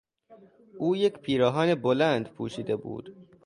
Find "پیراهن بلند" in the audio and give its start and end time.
1.19-2.29